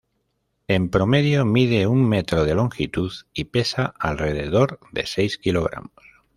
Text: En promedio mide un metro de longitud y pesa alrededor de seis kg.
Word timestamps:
En 0.67 0.89
promedio 0.89 1.45
mide 1.45 1.85
un 1.85 2.09
metro 2.09 2.43
de 2.43 2.55
longitud 2.55 3.11
y 3.35 3.43
pesa 3.43 3.93
alrededor 3.99 4.79
de 4.91 5.05
seis 5.05 5.37
kg. 5.37 5.69